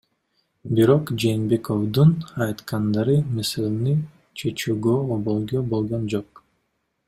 [0.77, 2.15] Бирок Жээнбековдун
[2.47, 3.95] айткандары маселени
[4.43, 6.47] чечүүгө өбөлгө болгон жок.